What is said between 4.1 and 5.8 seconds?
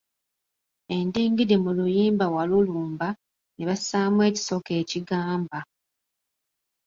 ekisoko ekigamba.